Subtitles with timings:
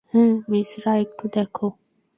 [0.49, 1.65] মিশ্রা, একটু দেখো।